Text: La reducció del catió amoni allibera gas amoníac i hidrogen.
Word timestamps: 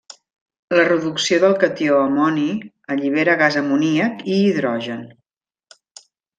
La 0.77 0.85
reducció 0.87 1.37
del 1.43 1.53
catió 1.63 1.99
amoni 2.07 2.47
allibera 2.97 3.37
gas 3.45 3.61
amoníac 3.63 4.27
i 4.35 4.41
hidrogen. 4.47 5.09